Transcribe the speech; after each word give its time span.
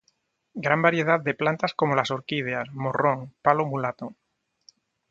Gran 0.55 0.81
variedad 0.81 1.19
de 1.19 1.35
plantas 1.35 1.75
como 1.75 1.93
la 1.95 2.01
orquídeas, 2.09 2.71
morrón, 2.71 3.35
palo 3.43 3.67
mulato. 3.67 4.15